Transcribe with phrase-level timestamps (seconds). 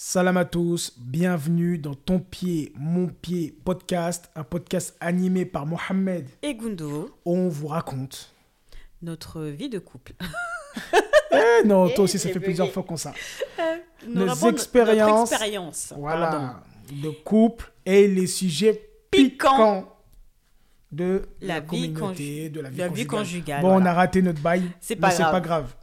[0.00, 6.28] Salam à tous, bienvenue dans Ton Pied, Mon Pied podcast, un podcast animé par Mohamed.
[6.40, 8.32] Et Gundo, où on vous raconte
[9.02, 10.12] notre vie de couple.
[11.32, 12.46] Eh non, Eh, toi aussi, ça j'ai fait bugué.
[12.46, 13.12] plusieurs fois qu'on ça.
[14.06, 15.30] Nous Nos expériences.
[15.30, 15.92] Notre expérience.
[15.96, 16.48] Voilà, pardon.
[17.02, 19.50] de couple et les sujets Piquants.
[19.82, 19.96] piquants
[20.92, 23.60] de la, La vie communauté, de la vie la vie conjugale.
[23.60, 25.32] conjugale, Bon, on a raté notre bail, C'est mais pas c'est grave.
[25.32, 25.74] pas grave.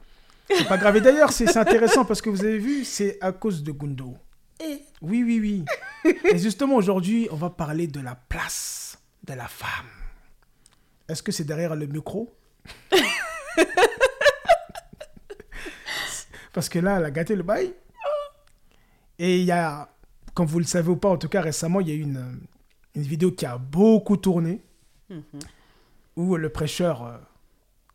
[0.47, 0.97] C'est pas grave.
[0.97, 4.15] Et d'ailleurs, c'est intéressant parce que vous avez vu, c'est à cause de Gundo.
[5.01, 5.65] Oui, oui, oui.
[6.25, 9.89] Et justement, aujourd'hui, on va parler de la place de la femme.
[11.07, 12.35] Est-ce que c'est derrière le micro?
[16.53, 17.73] Parce que là, elle a gâté le bail.
[19.19, 19.89] Et il y a,
[20.33, 22.39] comme vous le savez ou pas, en tout cas récemment, il y a eu une,
[22.95, 24.61] une vidéo qui a beaucoup tourné
[25.09, 25.21] mhm.
[26.15, 27.17] où le prêcheur euh,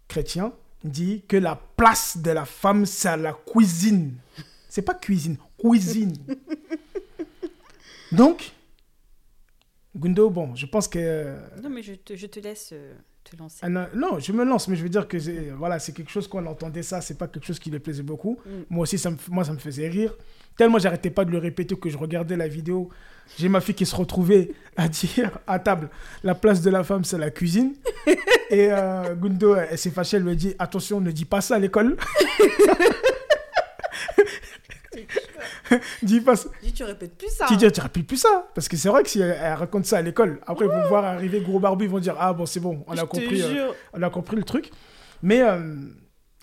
[0.08, 0.52] chrétien
[0.84, 4.14] dit que la place de la femme, c'est à la cuisine.
[4.68, 6.14] C'est pas cuisine, cuisine.
[8.12, 8.52] Donc,
[9.96, 10.98] Gundo, bon, je pense que...
[11.00, 13.58] euh, Non, mais je te, je te laisse euh, te lancer.
[13.62, 16.10] ah non, non, je me lance, mais je veux dire que c'est voilà, c'est quelque
[16.10, 18.38] chose qu'on entendait ça, c'est pas quelque chose qui lui plaisait beaucoup.
[18.46, 18.50] Mm.
[18.70, 20.16] Moi aussi, ça me, moi, ça me faisait rire.
[20.56, 22.90] Tellement j'arrêtais pas de le répéter que je regardais la vidéo.
[23.38, 25.88] J'ai ma fille qui se retrouvait à dire à table,
[26.24, 27.74] la place de la femme, c'est la cuisine.
[28.50, 31.54] Et euh, Gundo, elle s'est fâchée, elle lui a dit, attention, ne dis pas ça
[31.54, 31.96] à l'école.
[36.02, 36.48] dis pas ça.
[36.62, 37.46] Dis, tu répètes plus ça.
[37.46, 38.48] Tu dis, tu rappelles plus ça.
[38.54, 40.88] Parce que c'est vrai que si elle, elle raconte ça à l'école, après ils vont
[40.88, 43.42] voir arriver gros barbu, ils vont dire, ah bon, c'est bon, on a Je compris.
[43.42, 44.70] euh, on a compris le truc.
[45.22, 45.76] Mais euh,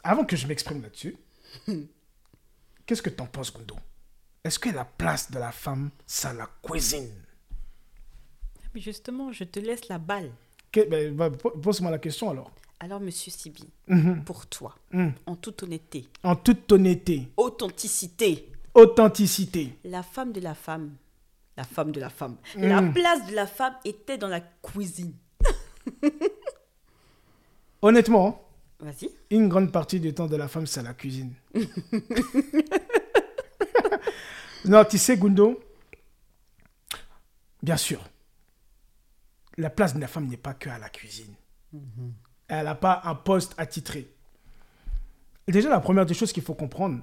[0.04, 1.18] avant que je m'exprime là-dessus,
[2.86, 3.76] qu'est-ce que t'en penses, Gundo?
[4.44, 7.12] Est-ce que la place de la femme, c'est la cuisine?
[8.74, 10.32] Mais justement, je te laisse la balle.
[10.74, 12.52] Ben, po- Pose-moi la question alors.
[12.80, 15.14] Alors, monsieur Sibi, Mhm, pour toi, mhm.
[15.26, 19.76] en toute honnêteté, En toute honnêteté, authenticité, authenticité.
[19.84, 20.96] la femme de la femme,
[21.58, 22.94] la femme de la femme, la Mm.
[22.94, 25.14] place de la femme était dans la cuisine.
[27.82, 28.48] Honnêtement,
[28.80, 29.10] Vas-y.
[29.32, 31.34] une grande partie du temps de la femme, c'est la cuisine.
[34.68, 35.60] non, tu sais, Gundo,
[37.62, 38.04] bien sûr,
[39.58, 41.34] la place de la femme n'est pas que à la cuisine.
[42.48, 44.08] Elle n'a pas un poste attitré.
[45.48, 47.02] Déjà, la première des choses qu'il faut comprendre,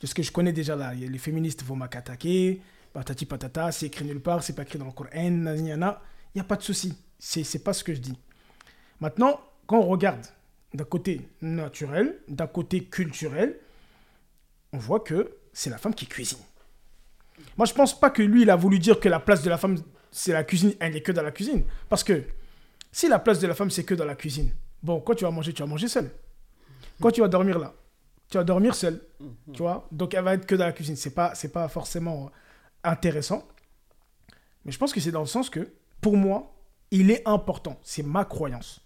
[0.00, 2.60] c'est ce que je connais déjà là, les féministes vont m'attaquer,
[2.92, 5.42] patati patata, c'est écrit nulle part, c'est pas écrit dans le Coran, il
[6.34, 6.96] n'y a pas de souci.
[7.18, 8.18] C'est pas ce que je dis.
[9.00, 10.26] Maintenant, quand on regarde
[10.74, 13.58] d'un côté naturel, d'un côté culturel,
[14.72, 16.38] on voit que c'est la femme qui cuisine.
[17.56, 19.58] Moi, je pense pas que lui, il a voulu dire que la place de la
[19.58, 19.78] femme,
[20.10, 21.64] c'est la cuisine, elle n'est que dans la cuisine.
[21.88, 22.24] Parce que
[22.90, 24.52] si la place de la femme, c'est que dans la cuisine,
[24.82, 26.10] bon, quand tu vas manger, tu vas manger seul.
[27.00, 27.74] Quand tu vas dormir là,
[28.30, 29.00] tu vas dormir seul.
[29.52, 30.96] Tu vois Donc, elle va être que dans la cuisine.
[30.96, 32.30] C'est pas, c'est pas forcément
[32.84, 33.46] intéressant.
[34.64, 36.54] Mais je pense que c'est dans le sens que, pour moi,
[36.90, 37.78] il est important.
[37.82, 38.81] C'est ma croyance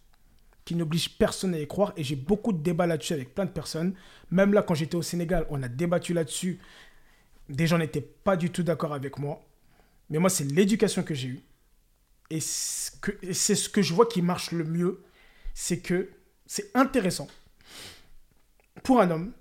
[0.67, 1.95] qui n'oblige personne à y croire.
[1.97, 3.95] Et j'ai beaucoup de débats là-dessus avec plein de personnes.
[4.31, 6.59] Même là, quand j'étais au Sénégal, on a débattu là-dessus.
[7.49, 9.41] Des gens n'étaient pas du tout d'accord avec moi.
[10.11, 11.41] Mais moi, c'est l'éducation que j'ai eue.
[12.31, 15.05] Et c'est ce que je vois qui marche le mieux.
[15.55, 16.11] C'est que
[16.47, 17.29] c'est intéressant
[18.83, 19.33] pour un homme,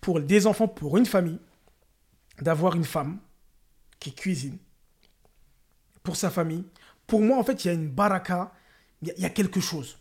[0.00, 1.38] pour des enfants, pour une famille,
[2.42, 3.18] d'avoir une femme
[4.00, 4.58] qui cuisine
[6.02, 6.64] pour sa famille.
[7.06, 8.52] Pour moi, en fait, il y a une baraka,
[9.02, 9.98] il y y, a quelque chose.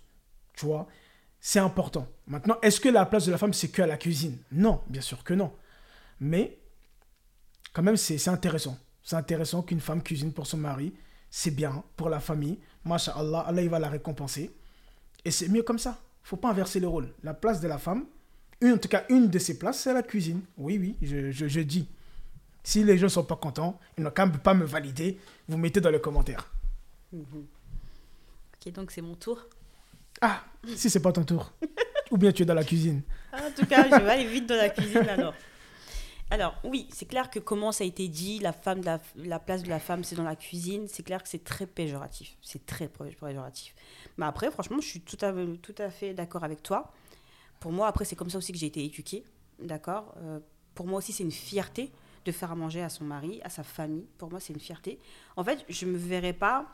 [0.56, 0.88] Tu vois
[1.40, 2.08] C'est important.
[2.28, 4.38] Maintenant, est-ce que la place de la femme, c'est que à la cuisine?
[4.52, 5.54] Non, bien sûr que non.
[6.20, 6.58] Mais,
[7.74, 8.78] quand même, c'est intéressant.
[9.04, 10.94] C'est intéressant qu'une femme cuisine pour son mari.
[11.30, 12.58] C'est bien pour la famille.
[12.86, 14.56] Masha'Allah, Allah, il va la récompenser.
[15.24, 16.00] Et c'est mieux comme ça.
[16.24, 17.12] faut pas inverser les rôles.
[17.24, 18.06] La place de la femme,
[18.62, 20.42] une, en tout cas, une de ses places, c'est la cuisine.
[20.58, 21.88] Oui, oui, je, je, je dis.
[22.64, 25.20] Si les gens sont pas contents, ils n'ont quand même pas me valider.
[25.48, 26.52] Vous mettez dans les commentaires.
[27.14, 29.46] Ok, donc c'est mon tour.
[30.22, 30.44] Ah,
[30.76, 31.52] si c'est pas ton tour.
[32.12, 33.02] Ou bien tu es dans la cuisine.
[33.34, 35.34] En tout cas, je vais aller vite dans la cuisine alors.
[36.32, 39.62] Alors, oui, c'est clair que comment ça a été dit, la, femme la, la place
[39.62, 42.36] de la femme, c'est dans la cuisine, c'est clair que c'est très péjoratif.
[42.42, 43.76] C'est très péjoratif.
[44.18, 45.32] Mais après, franchement, je suis tout à,
[45.62, 46.92] tout à fait d'accord avec toi.
[47.60, 49.24] Pour moi, après, c'est comme ça aussi que j'ai été éduquée.
[49.60, 50.40] D'accord Euh,
[50.74, 51.92] Pour moi aussi, c'est une fierté
[52.26, 54.08] de faire à manger à son mari, à sa famille.
[54.18, 55.00] Pour moi, c'est une fierté.
[55.36, 56.66] En fait, je me verrais pas.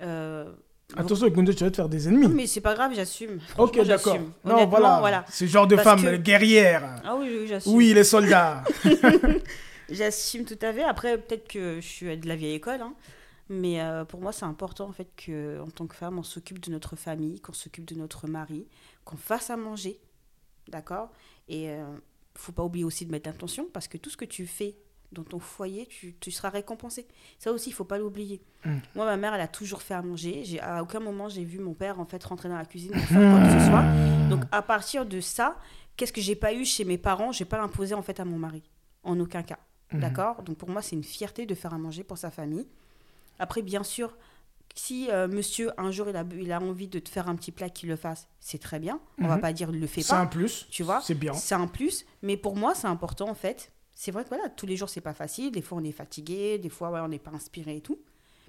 [0.00, 0.52] euh,
[0.96, 2.28] Attention, Gundo, tu vas te faire des ennemis.
[2.28, 3.40] non, mais c'est pas grave, j'assume.
[3.58, 4.18] ok, d'accord.
[4.44, 4.98] Non, voilà.
[5.00, 5.24] voilà.
[5.30, 7.00] Ce genre de Parce femme que- guerrière.
[7.04, 7.72] Ah oui, oui, j'assume.
[7.74, 8.64] Oui, les soldats.
[9.90, 10.82] J'assume tout à fait.
[10.82, 12.94] Après, peut-être que je suis de la vieille école, hein.
[13.50, 16.60] mais euh, pour moi, c'est important en fait que, en tant que femme, on s'occupe
[16.60, 18.66] de notre famille, qu'on s'occupe de notre mari,
[19.04, 20.00] qu'on fasse à manger,
[20.68, 21.10] d'accord?
[21.48, 21.84] Et euh,
[22.36, 24.76] faut pas oublier aussi de mettre l'intention parce que tout ce que tu fais
[25.12, 27.06] dans ton foyer, tu, tu seras récompensé.
[27.38, 28.40] Ça aussi, il faut pas l'oublier.
[28.64, 28.76] Mm.
[28.94, 30.42] Moi, ma mère, elle a toujours fait à manger.
[30.44, 33.00] J'ai, à aucun moment, j'ai vu mon père en fait rentrer dans la cuisine pour
[33.02, 33.84] faire quoi que ce soit.
[34.28, 35.56] Donc, à partir de ça,
[35.96, 38.38] qu'est-ce que j'ai pas eu chez mes parents J'ai pas imposé en fait à mon
[38.38, 38.62] mari,
[39.04, 39.58] en aucun cas.
[39.92, 40.00] Mhm.
[40.00, 40.42] D'accord?
[40.42, 42.66] Donc, pour moi, c'est une fierté de faire à manger pour sa famille.
[43.38, 44.16] Après, bien sûr,
[44.74, 47.52] si euh, monsieur, un jour, il a, il a envie de te faire un petit
[47.52, 49.00] plat, qu'il le fasse, c'est très bien.
[49.18, 49.40] On va Mhm.
[49.42, 50.20] pas dire le fais C'est pas.
[50.20, 50.66] un plus.
[50.70, 51.00] Tu vois?
[51.02, 51.34] C'est bien.
[51.34, 53.70] C'est un plus, mais pour moi, c'est important en fait.
[54.02, 55.52] C'est vrai que voilà, tous les jours, c'est pas facile.
[55.52, 58.00] Des fois, on est fatigué, des fois, ouais, on n'est pas inspiré et tout.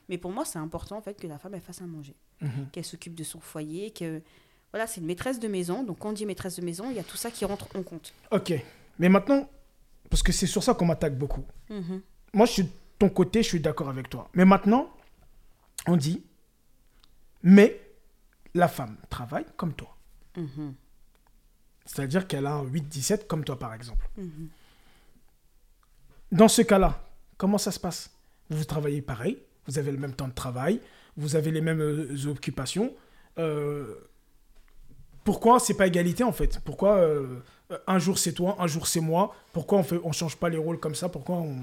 [0.09, 2.69] Mais pour moi, c'est important en fait que la femme, elle fasse à manger, Mhm.
[2.71, 4.23] qu'elle s'occupe de son foyer, que
[4.71, 5.83] voilà, c'est une maîtresse de maison.
[5.83, 7.83] Donc, quand on dit maîtresse de maison, il y a tout ça qui rentre en
[7.83, 8.15] compte.
[8.31, 8.51] Ok.
[8.97, 9.47] Mais maintenant,
[10.09, 11.45] parce que c'est sur ça qu'on m'attaque beaucoup.
[11.69, 12.01] Mhm.
[12.33, 14.31] Moi, je suis de ton côté, je suis d'accord avec toi.
[14.33, 14.89] Mais maintenant,
[15.85, 16.23] on dit,
[17.43, 17.79] mais
[18.55, 19.95] la femme travaille comme toi.
[20.35, 20.73] Mhm.
[21.85, 24.09] C'est-à-dire qu'elle a un 8-17 comme toi, par exemple.
[26.33, 26.99] Dans ce cas-là,
[27.37, 28.09] comment ça se passe?
[28.49, 29.37] Vous travaillez pareil,
[29.67, 30.81] vous avez le même temps de travail,
[31.15, 32.91] vous avez les mêmes euh, occupations.
[33.37, 33.95] Euh,
[35.23, 36.59] pourquoi c'est pas égalité en fait?
[36.65, 37.39] Pourquoi euh,
[37.85, 39.35] un jour c'est toi, un jour c'est moi?
[39.53, 41.07] Pourquoi on fait, on change pas les rôles comme ça?
[41.07, 41.55] Pourquoi on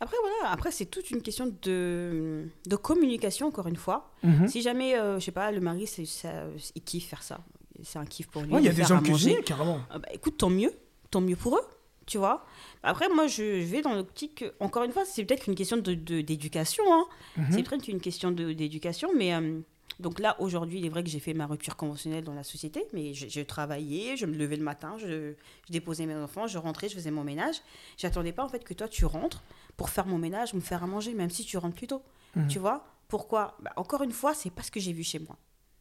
[0.00, 4.10] Après, voilà, après, c'est toute une question de, de communication, encore une fois.
[4.22, 4.48] Mhm.
[4.48, 6.44] Si jamais, euh, je sais pas, le mari, c'est, ça,
[6.74, 7.40] il kiffe faire ça.
[7.82, 8.52] C'est un kiff pour lui.
[8.52, 9.80] Ouais, il y a de des hommes cuisiniers carrément.
[9.90, 10.72] Ah bah, écoute, tant mieux,
[11.10, 11.64] tant mieux pour eux,
[12.08, 12.44] tu vois.
[12.82, 15.76] Après, moi, je, je vais dans l'optique, que- encore une fois, c'est peut-être une question
[15.76, 17.04] de, de- d'éducation, hein.
[17.36, 17.46] Mhm.
[17.52, 19.60] c'est peut-être une question d'éducation, mais euh,
[20.00, 22.84] donc là, aujourd'hui, il est vrai que j'ai fait ma rupture conventionnelle dans la société,
[22.92, 25.34] mais je, je travaillais, je me levais le matin, je,
[25.66, 27.56] je déposais mes enfants, je rentrais, je faisais mon ménage.
[27.96, 29.42] J'attendais pas, en fait, que toi, tu rentres
[29.76, 32.02] pour faire mon ménage, me faire à manger, même si tu rentres plus tôt,
[32.36, 32.48] Mhm.
[32.48, 32.84] tu vois?
[33.08, 33.56] Pourquoi?
[33.60, 35.36] Bah, Encore une fois, c'est pas ce que j'ai vu chez moi.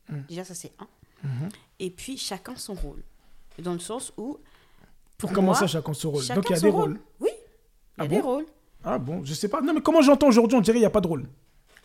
[0.09, 0.25] Mhm.
[0.29, 0.87] Déjà, ça, c'est un.
[1.79, 3.03] Et puis, chacun son rôle.
[3.59, 4.37] Dans le sens où
[5.17, 6.81] Pour comment moi, ça, chacun son rôle Chacun Donc il y a des rôle.
[6.91, 6.99] rôles.
[7.19, 7.39] Oui, il y
[7.97, 8.45] Ah a des bon rôles.
[8.83, 9.61] Ah bon, je sais pas.
[9.61, 11.27] Non, mais comment j'entends aujourd'hui, on dirait qu'il n'y a pas de rôle.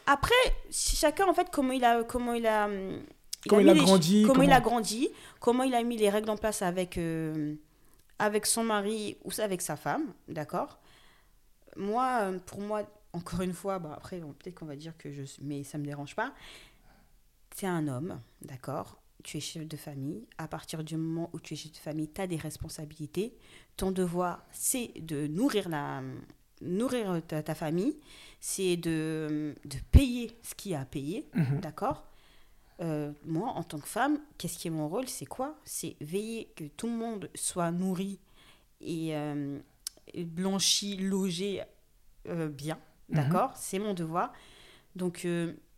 [0.06, 0.34] Après,
[0.70, 3.00] chacun, en fait, comment il a, comment il a, hum,
[3.48, 5.08] Comment il a les- grandi, comment, il a grandi,
[5.40, 7.54] comment il a mis les règles en place avec, euh,
[8.20, 10.78] avec son mari ou avec sa femme, d'accord?
[11.76, 12.82] Moi, euh, pour moi,
[13.12, 15.84] encore une fois, bah après, bon, peut-être qu'on va dire que je, mais ça me
[15.84, 16.32] dérange pas.
[17.56, 19.01] C'est un homme, d'accord?
[19.22, 20.26] Tu es chef de famille.
[20.38, 23.34] À partir du moment où tu es chef de famille, tu as des responsabilités.
[23.76, 26.02] Ton devoir, c'est de nourrir la,
[26.60, 27.96] nourrir ta, ta famille,
[28.40, 31.60] c'est de, de payer ce qu'il y a à payer, Mhm.
[31.60, 32.06] d'accord?
[32.80, 35.06] Euh, Moi, en tant que femme, qu'est-ce qui est mon rôle?
[35.08, 35.56] C'est quoi?
[35.64, 38.18] C'est veiller que tout le monde soit nourri
[38.80, 39.58] et, euh,
[40.16, 41.62] blanchi, logé
[42.28, 42.78] euh, bien,
[43.08, 43.16] Mhm.
[43.16, 43.56] d'accord?
[43.56, 44.32] C'est mon devoir.
[44.96, 45.26] Donc,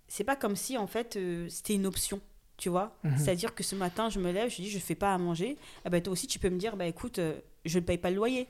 [0.09, 1.19] c'est pas comme si, en fait,
[1.49, 2.21] c'était une option.
[2.57, 2.97] Tu vois?
[3.03, 3.19] Mhm.
[3.19, 5.57] C'est-à-dire que ce matin, je me lève, je dis, je fais pas à manger.
[5.85, 7.35] Eh ben, toi aussi, tu peux me dire, bah, écoute, euh,
[7.65, 8.47] je ne paye pas le loyer.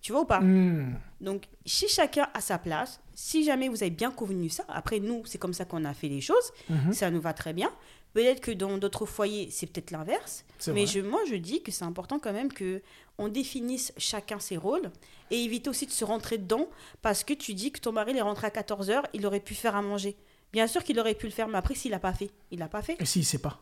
[0.00, 0.40] Tu vois ou pas?
[0.40, 0.96] Hmm.
[1.20, 5.22] donc, si chacun a sa place, si jamais vous avez bien convenu ça, après nous,
[5.26, 6.92] c'est comme ça qu'on a fait les choses, Mhm.
[6.92, 7.70] ça nous va très bien.
[8.12, 10.44] Peut-être que dans d'autres foyers, c'est peut-être l'inverse.
[10.74, 12.82] Mais je, moi, je dis que c'est important quand même que
[13.16, 14.90] on définisse chacun ses rôles
[15.30, 16.66] et éviter aussi de se rentrer dedans
[17.00, 19.54] parce que tu dis que ton mari il est rentré à 14h, il aurait pu
[19.54, 20.16] faire à manger.
[20.52, 22.68] Bien sûr qu'il aurait pu le faire, mais après, s'il l'a pas fait, il l'a
[22.68, 22.96] pas fait.
[23.00, 23.60] Et s'il sait pas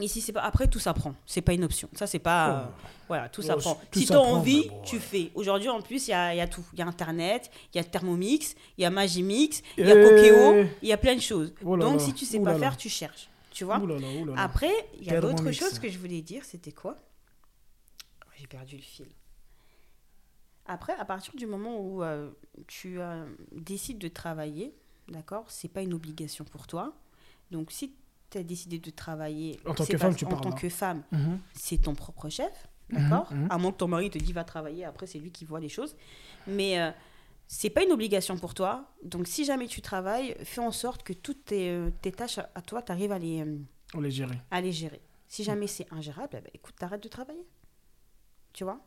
[0.00, 0.40] Ici, c'est pas.
[0.40, 1.14] Après, tout s'apprend.
[1.26, 1.86] C'est pas une option.
[1.92, 2.60] Ça, c'est pas.
[2.62, 2.64] euh,
[3.08, 3.74] voilà, tout Oh, s'apprend.
[3.90, 5.02] tout Si tu as s'apprend, envie, mais bon, tu ouais.
[5.02, 5.30] fais.
[5.34, 6.64] Aujourd'hui, en plus, il y a, il y a tout.
[6.72, 9.94] Il y a Internet, il y a Thermomix, il y a Magimix, il y a
[9.94, 10.02] Eh.
[10.02, 11.52] Cookéo, il y a plein de choses.
[11.62, 12.06] Oh là Donc, là.
[12.06, 12.58] si tu sais pas là là.
[12.58, 13.28] faire, tu cherches.
[13.50, 14.40] Tu vois Ouh là là, ouh là là.
[14.42, 16.42] Après, il y a d'autres choses que je voulais dire.
[16.46, 16.96] C'était quoi?
[18.38, 19.08] J'ai perdu le fil.
[20.64, 22.30] Après, à partir du moment où euh,
[22.66, 24.74] tu euh, décides de travailler,
[25.08, 26.94] d'accord, c'est pas une obligation pour toi.
[27.50, 27.94] Donc, si
[28.30, 31.02] tu as décidé de travailler En tant c'est que femme, tu en tant que femme,
[31.12, 31.38] Mhm.
[31.54, 33.32] c'est ton propre chef, d'accord?
[33.32, 33.48] mhm.
[33.50, 35.68] À moins que ton mari te dise va travailler, après c'est lui qui voit les
[35.68, 35.94] choses.
[36.46, 36.90] Mais euh,
[37.46, 38.90] c'est pas une obligation pour toi.
[39.04, 42.62] Donc si jamais tu travailles, fais en sorte que toutes tes, euh, tes tâches à,
[42.62, 43.58] toi, tu arrives à les, euh,
[43.94, 44.38] On les gérer.
[44.50, 45.02] à les gérer.
[45.28, 47.46] Si jamais c'est ingérable, eh ben, écoute, t'arrêtes de travailler.
[48.54, 48.80] Tu vois?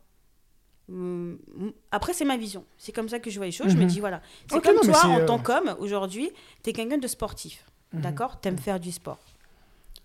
[1.92, 2.64] Après, c'est ma vision.
[2.78, 3.70] C'est comme ça que je vois les choses.
[3.70, 3.88] Je me Mhm.
[3.88, 4.22] dis, voilà.
[4.50, 6.30] C'est comme non, toi, en euh, tant qu'homme, aujourd'hui,
[6.64, 7.66] tu es quelqu'un de sportif.
[7.94, 8.02] Mhm.
[8.02, 8.40] D'accord?
[8.40, 9.20] T'aimes faire du sport.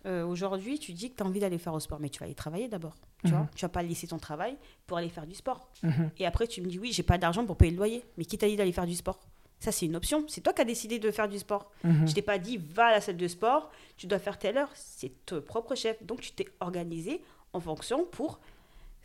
[0.07, 2.25] Euh, aujourd'hui, tu dis que tu as envie d'aller faire au sport, mais tu vas
[2.27, 2.97] aller travailler d'abord.
[3.25, 3.37] Tu Mhm.
[3.37, 3.49] vois?
[3.55, 4.57] Tu vas pas laisser ton travail
[4.87, 5.69] pour aller faire du sport.
[5.83, 6.11] Mhm.
[6.19, 8.03] Et après, tu me dis, oui, j'ai pas d'argent pour payer le loyer.
[8.17, 9.21] Mais qui t'a dit d'aller faire du sport
[9.63, 10.25] Ça, c'est une option.
[10.27, 11.71] C'est toi qui as décidé de faire du sport.
[11.85, 12.09] Mhm.
[12.09, 14.71] Je t'ai pas dit, va à la salle de sport, tu dois faire telle heure.
[14.75, 16.03] C'est ton propre chef.
[16.03, 17.21] Donc, tu t'es organisé
[17.53, 18.41] en fonction pour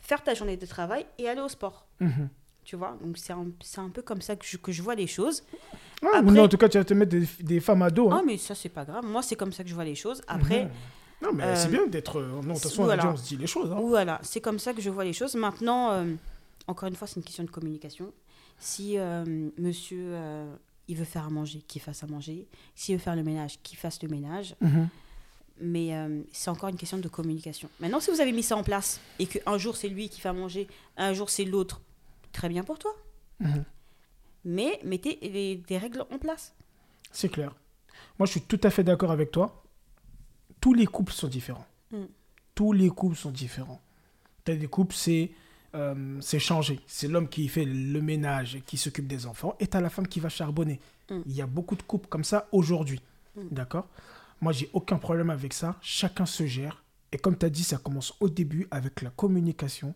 [0.06, 1.86] faire ta journée de travail et aller au sport.
[2.00, 2.28] Mhm.
[2.64, 3.46] Tu vois Donc, c'est un,
[3.78, 5.42] un peu comme ça que je, que je vois les choses.
[6.02, 7.90] Ah, Après- mais non, en tout cas, tu vas te mettre des, des femmes à
[7.90, 8.08] dos.
[8.10, 8.22] Ah, Hein.
[8.26, 9.04] mais ça, c'est pas grave.
[9.04, 10.20] Moi, c'est comme ça que je vois les choses.
[10.26, 10.68] Après.
[11.22, 12.18] Non, mais euh, c'est bien d'être.
[12.20, 13.08] euh, Non, de toute façon, voilà.
[13.12, 13.70] on se dit les choses.
[13.72, 13.78] Hein.
[13.80, 15.34] Voilà, c'est comme ça que je vois les choses.
[15.34, 16.04] Maintenant, euh,
[16.66, 18.12] encore une fois, c'est une question de communication.
[18.58, 19.24] Si euh,
[19.58, 20.52] monsieur, euh,
[20.88, 22.46] il veut faire à manger, qu'il fasse à manger.
[22.74, 24.54] S'il veut faire le ménage, qu'il fasse le ménage.
[24.60, 24.88] Mhm.
[25.60, 27.68] Mais euh, c'est encore une question de communication.
[27.80, 30.28] Maintenant, si vous avez mis ça en place et qu'un jour c'est lui qui fait
[30.28, 31.80] à manger, un jour c'est l'autre,
[32.32, 32.92] très bien pour toi.
[33.40, 33.64] Mhm.
[34.44, 36.54] Mais mettez les- des règles en place.
[37.10, 37.54] C'est clair.
[38.18, 39.62] Moi, je suis tout à fait d'accord avec toi.
[40.60, 41.66] Tous les couples sont différents.
[41.90, 42.04] Mm.
[42.54, 43.80] Tous les couples sont différents.
[44.44, 45.30] T'as des couples, c'est
[45.74, 46.80] euh, c'est changé.
[46.86, 50.20] C'est l'homme qui fait le ménage, qui s'occupe des enfants, et t'as la femme qui
[50.20, 50.80] va charbonner.
[51.10, 51.20] Mm.
[51.26, 53.00] Il y a beaucoup de couples comme ça aujourd'hui.
[53.36, 53.48] Mm.
[53.50, 53.86] D'accord?
[54.40, 55.76] Moi, j'ai aucun problème avec ça.
[55.80, 56.84] Chacun se gère.
[57.12, 59.94] Et comme tu as dit, ça commence au début avec la communication.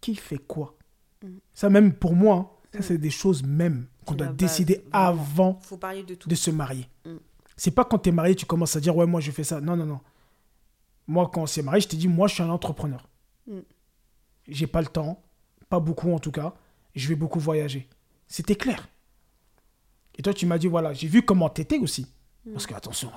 [0.00, 0.76] Qui fait quoi?
[1.22, 1.28] Mm.
[1.54, 2.82] Ça, même pour moi, hein, ça, Mm.
[2.82, 6.28] c'est des choses même qu'on doit base, décider avant faut parler de tout.
[6.28, 6.88] de se marier.
[7.06, 7.16] Mm.
[7.56, 9.60] C'est pas quand tu es marié, tu commences à dire ouais, moi je fais ça.
[9.60, 10.00] Non, non, non.
[11.06, 13.08] Moi, quand on s'est marié, je t'ai dit moi je suis un entrepreneur.
[13.48, 13.58] Mm.
[14.48, 15.22] J'ai pas le temps,
[15.68, 16.54] pas beaucoup en tout cas.
[16.94, 17.88] Je vais beaucoup voyager.
[18.28, 18.88] C'était clair.
[20.16, 22.06] Et toi, tu m'as dit voilà, j'ai vu comment t'étais aussi.
[22.44, 22.52] Mm.
[22.52, 23.10] Parce que attention,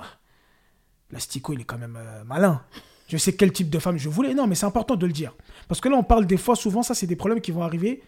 [1.12, 2.62] l'astico il est quand même euh, malin.
[3.08, 4.32] Je sais quel type de femme je voulais.
[4.34, 5.34] Non, mais c'est important de le dire.
[5.68, 8.02] Parce que là, on parle des fois, souvent, ça, c'est des problèmes qui vont arriver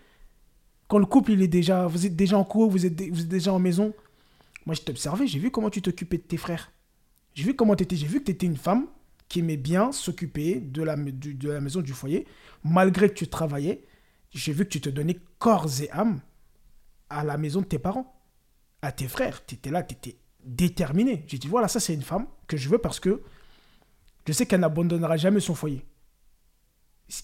[0.88, 3.58] quand le couple, il est déjà, vous êtes déjà en cours, vous êtes, déjà en
[3.58, 3.94] maison.
[4.66, 6.72] Moi, je t'ai observé, j'ai vu comment tu t'occupais de tes frères.
[7.34, 7.96] J'ai vu comment tu étais.
[7.96, 8.86] J'ai vu que tu étais une femme
[9.28, 12.26] qui aimait bien s'occuper de la, du- de la maison, du foyer,
[12.62, 13.84] malgré que tu travaillais.
[14.30, 16.20] J'ai vu que tu te donnais corps et âme
[17.10, 18.14] à la maison de tes parents,
[18.82, 19.44] à tes frères.
[19.46, 21.24] Tu étais là, tu étais déterminé.
[21.26, 23.22] J'ai dit, voilà, ça, c'est une femme que je veux parce que
[24.26, 25.84] je sais qu'elle n'abandonnera jamais son foyer.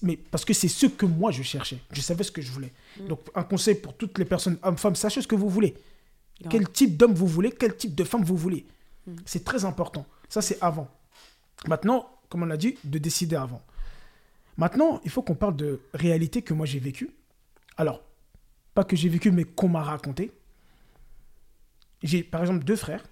[0.03, 1.79] Mais parce que c'est ce que moi, je cherchais.
[1.91, 2.73] Je savais ce que je voulais.
[2.99, 3.09] Mm.
[3.09, 5.75] Donc, un conseil pour toutes les personnes, hommes, femmes, sachez ce que vous voulez.
[6.49, 8.67] Quel type d'homme vous voulez, quel type de femme vous voulez?
[9.07, 9.17] Mm.
[9.25, 10.07] C'est très important.
[10.29, 10.89] Ça, c'est avant.
[11.67, 13.63] Maintenant, comme on l'a dit, de décider avant.
[14.57, 17.11] Maintenant, il faut qu'on parle de réalité que moi j'ai vécue.
[17.77, 18.03] Alors,
[18.75, 20.33] pas que j'ai vécu, mais qu'on m'a raconté.
[22.03, 23.05] J'ai par exemple deux frères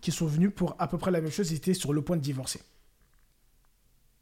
[0.00, 1.50] qui sont venus pour à peu près la même chose.
[1.50, 2.60] Ils étaient sur le point de divorcer.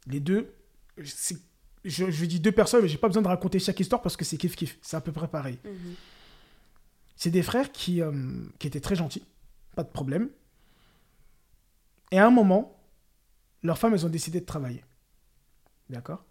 [0.06, 0.54] Les deux,
[0.97, 4.37] je dis deux personnes, mais j'ai pas besoin de raconter chaque histoire parce que c'est
[4.37, 4.78] kiff kiff.
[4.83, 5.59] C'est à peu près pareil.
[5.64, 5.95] Mhm.
[7.16, 8.12] C'est des frères qui, euh,
[8.59, 9.25] qui étaient très gentils,
[9.75, 10.28] pas de problème.
[12.11, 12.78] Et à un moment,
[13.62, 14.85] leurs femmes, elles ont décidé de travailler.
[15.88, 16.25] D'accord?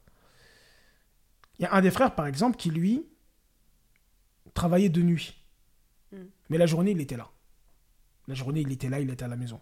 [1.58, 3.06] Il y a un des frères, par exemple, qui, lui,
[4.54, 5.45] travaillait de nuit.
[6.50, 7.30] Mais la journée, il était là.
[8.28, 9.62] La journée, il était là, il était à la maison.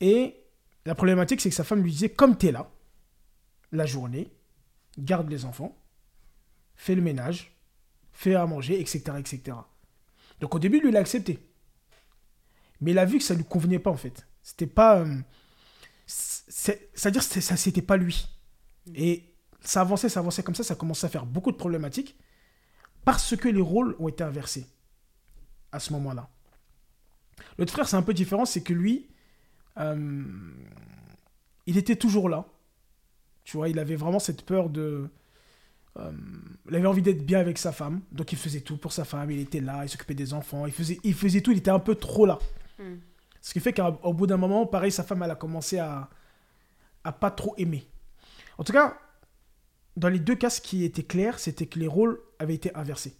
[0.00, 0.36] Et
[0.84, 2.70] la problématique, c'est que sa femme lui disait, comme tu es là,
[3.72, 4.32] la journée,
[4.98, 5.76] garde les enfants,
[6.76, 7.56] fais le ménage,
[8.12, 9.56] fais à manger, etc., etc.
[10.40, 11.38] Donc au début, il a accepté.
[12.80, 14.26] Mais il a vu que ça lui convenait pas, en fait.
[14.42, 14.98] C'était pas...
[15.00, 15.16] euh,
[16.06, 18.28] c'est- C'est-à-dire ça, c'était pas lui.
[18.94, 22.16] Et ça avançait, ça avançait comme ça, ça commençait à faire beaucoup de problématiques
[23.04, 24.66] parce que les rôles ont été inversés
[25.72, 26.28] à ce moment-là.
[27.58, 29.08] L'autre frère, c'est un peu différent, c'est que lui,
[29.78, 30.24] euh,
[31.66, 32.46] il était toujours là.
[33.44, 35.08] Tu vois, il avait vraiment cette peur de...
[35.98, 36.12] euh,
[36.68, 39.30] il avait envie d'être bien avec sa femme, donc il faisait tout pour sa femme,
[39.30, 41.80] il était là, il s'occupait des enfants, il faisait, il faisait tout, il était un
[41.80, 42.38] peu trop là.
[42.78, 42.94] Mm.
[43.42, 46.08] Ce qui fait qu'au bout d'un moment, pareil, sa femme, elle a commencé à,
[47.02, 47.86] à pas trop aimer.
[48.56, 48.96] En tout cas,
[49.96, 53.16] dans les deux cas, ce qui était clair, c'était que les rôles avaient été inversés.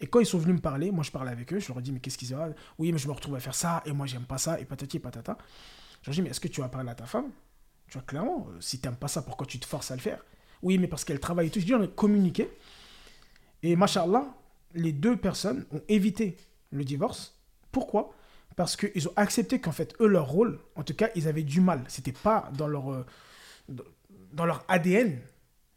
[0.00, 1.82] Et quand ils sont venus me parler, moi je parlais avec eux, je leur ai
[1.82, 4.06] dit, mais qu'est-ce qu'ils ont Oui, mais je me retrouve à faire ça, et moi
[4.06, 5.38] j'aime pas ça, et patati et patata.
[6.02, 7.30] Je leur ai dit, mais est-ce que tu vas parler à ta femme?
[7.88, 10.24] Tu vois, clairement, euh, si t'aimes pas ça, pourquoi tu te forces à le faire?
[10.62, 11.60] Oui, mais parce qu'elle travaille et tout.
[11.60, 12.50] Je dis, on a communiqué.
[13.62, 14.34] Et machallah,
[14.74, 16.36] les deux personnes ont évité
[16.70, 17.38] le divorce.
[17.70, 18.14] Pourquoi?
[18.56, 21.60] Parce qu'ils ont accepté qu'en fait, eux, leur rôle, en tout cas, ils avaient du
[21.60, 21.84] mal.
[21.88, 23.06] C'était pas dans leur, euh,
[24.32, 25.18] dans leur ADN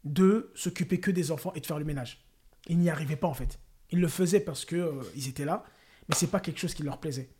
[0.04, 2.24] de s'occuper que des enfants et de faire le ménage.
[2.66, 3.58] Ils n'y arrivaient pas en fait.
[3.90, 5.64] Ils le faisaient parce que euh, ils étaient là,
[6.08, 7.30] mais c'est pas quelque chose qui leur plaisait.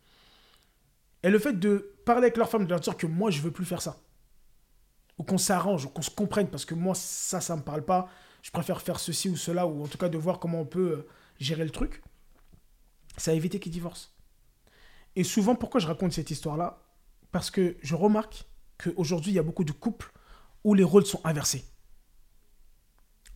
[1.23, 3.51] Et le fait de parler avec leur femme, de leur dire que moi je veux
[3.51, 4.01] plus faire ça,
[5.17, 8.09] ou qu'on s'arrange, ou qu'on se comprenne, parce que moi ça, ça me parle pas,
[8.41, 10.91] je préfère faire ceci ou cela, ou en tout cas de voir comment on peut
[10.91, 11.07] euh,
[11.39, 12.01] gérer le truc,
[13.17, 14.09] ça a évité qu'ils divorcent.
[15.15, 16.81] Et souvent, pourquoi je raconte cette histoire-là?
[17.31, 18.45] Parce que je remarque
[18.81, 20.11] qu'aujourd'hui, il y a beaucoup de couples
[20.63, 21.65] où les rôles sont inversés.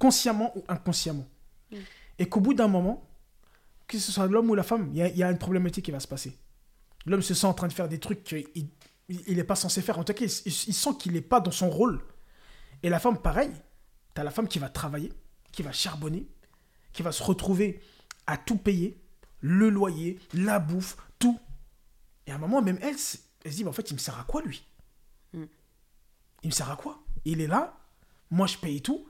[0.03, 1.25] Consciemment ou inconsciemment.
[1.71, 1.77] Mm.
[2.19, 3.07] Et qu'au bout d'un moment,
[3.87, 5.85] que ce soit l'homme ou la femme, il y, a- il y a une problématique
[5.85, 6.37] qui va se passer.
[7.05, 8.47] L'homme se sent en train de faire des trucs qu'il
[9.37, 9.97] n'est pas censé faire.
[9.99, 12.01] En tout cas, il, il- il sent qu'il n'est pas dans son rôle.
[12.83, 13.51] Et la femme, pareil.
[14.13, 15.11] Tu as la femme qui va travailler,
[15.53, 16.27] qui va charbonner,
[16.91, 17.81] qui va se retrouver
[18.27, 19.01] à tout payer,
[19.39, 21.39] le loyer, la bouffe, tout.
[22.27, 22.95] Et à un moment, même elle,
[23.45, 24.65] elle se dit, mais en fait, il me sert à quoi, lui?
[25.33, 25.43] Mm.
[26.43, 27.01] Il me sert à quoi?
[27.25, 27.77] Il est là,
[28.31, 29.07] moi je paye tout.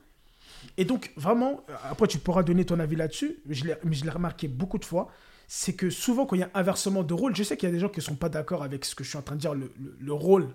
[0.76, 3.64] Et donc, vraiment, euh, après, tu pourras donner ton avis là-dessus, mais je
[4.04, 5.08] l'ai remarqué beaucoup de fois,
[5.46, 7.74] c'est que souvent, quand il y a inversement de rôle, je sais qu'il y a
[7.74, 9.40] des gens qui ne sont pas d'accord avec ce que je suis en train de
[9.40, 10.48] dire, le, le- le rôle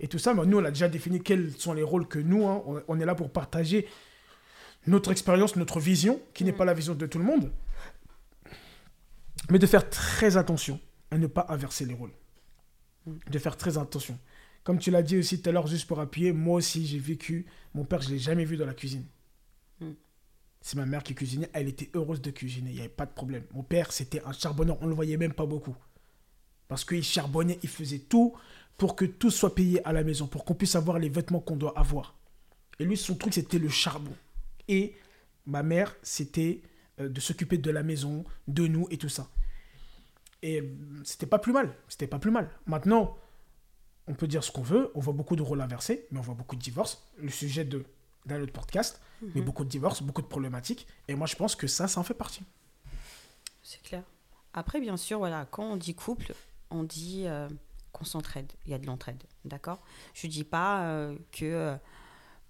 [0.00, 2.46] et tout ça, mais nous, on a déjà défini quels sont les rôles que nous,
[2.46, 3.86] hein, on, on est là pour partager
[4.88, 7.52] notre expérience, notre vision, qui n'est pas la vision de tout le monde,
[9.50, 12.12] mais de faire très attention à ne pas inverser les rôles.
[13.30, 14.18] De faire très attention.
[14.64, 17.46] Comme tu l'as dit aussi tout à l'heure, juste pour appuyer, moi aussi j'ai vécu,
[17.74, 19.04] mon père je l'ai jamais vu dans la cuisine.
[20.62, 23.10] C'est ma mère qui cuisinait, elle était heureuse de cuisiner, il n'y avait pas de
[23.10, 23.44] problème.
[23.52, 25.76] Mon père c'était un charbonneur, on ne le voyait même pas beaucoup.
[26.68, 28.34] Parce qu'il charbonnait, il faisait tout
[28.78, 31.56] pour que tout soit payé à la maison, pour qu'on puisse avoir les vêtements qu'on
[31.56, 32.16] doit avoir.
[32.78, 34.14] Et lui, son truc c'était le charbon.
[34.68, 34.94] Et
[35.46, 36.62] ma mère, c'était
[37.00, 39.28] euh, de s'occuper de la maison, de nous et tout ça.
[40.42, 42.48] Et euh, c'était pas plus mal, c'était pas plus mal.
[42.66, 43.16] Maintenant,
[44.06, 46.34] on peut dire ce qu'on veut, on voit beaucoup de rôles inversés, mais on voit
[46.34, 47.06] beaucoup de divorces.
[47.18, 47.84] Le sujet de
[48.26, 49.00] d'un autre podcast,
[49.34, 50.86] mais beaucoup de divorces, beaucoup de problématiques.
[51.08, 52.42] Et moi, je pense que ça, ça en fait partie.
[53.62, 54.02] C'est clair.
[54.52, 56.34] Après, bien sûr, voilà, quand on dit couple,
[56.70, 57.48] on dit euh,
[57.92, 58.52] qu'on s'entraide.
[58.66, 59.82] Il y a de l'entraide, d'accord?
[60.14, 61.76] Je dis pas euh, que euh,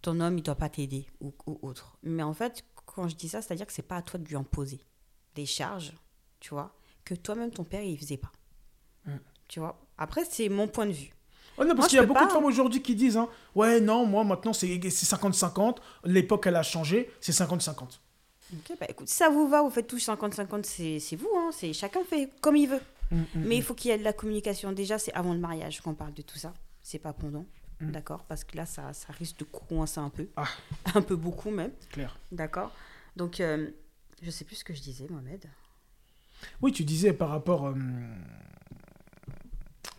[0.01, 1.99] ton homme, il doit pas t'aider ou, ou autre.
[2.03, 4.37] Mais en fait, quand je dis ça, c'est-à-dire que c'est pas à toi de lui
[4.37, 4.81] imposer
[5.35, 5.93] des charges,
[6.41, 6.75] tu vois,
[7.05, 8.33] que toi-même, ton père, il faisait pas.
[9.07, 9.17] Mm.
[9.49, 9.81] Tu vois?
[9.99, 11.13] Après, c'est mon point de vue.
[11.59, 12.27] Oh non, parce qu'il y a beaucoup pas.
[12.27, 16.57] de femmes aujourd'hui qui disent hein, Ouais, non, moi maintenant c'est c'est 50-50, l'époque elle
[16.57, 17.99] a changé, c'est 50-50.
[18.55, 20.65] Ok, bah écoute, si ça vous va, vous faites tous 50-50,
[20.99, 22.81] c'est vous, hein, c'est chacun fait comme il veut.
[23.11, 24.73] Mm, Mais il faut qu'il y ait de la communication.
[24.73, 26.53] Déjà, c'est avant le mariage qu'on parle de tout ça.
[26.83, 27.45] C'est pas pendant.
[27.81, 27.91] Mm.
[27.93, 30.29] D'accord Parce que là, ça, ça risque de coincer un peu.
[30.37, 30.47] Ah.
[30.95, 31.73] Un peu beaucoup même.
[31.91, 32.19] Clair.
[32.31, 32.73] D'accord
[33.17, 33.71] Donc, euh,
[34.23, 35.45] je sais plus ce que je disais, Mohamed.
[36.61, 37.67] Oui, tu disais par rapport.
[37.69, 37.75] euh,